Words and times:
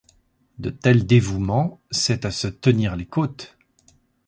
De 0.57 0.71
tels 0.71 1.05
dévoûments, 1.05 1.79
c'est 1.91 2.25
à 2.25 2.31
se 2.31 2.47
tenir 2.47 2.95
les 2.95 3.05
côtes! 3.05 3.55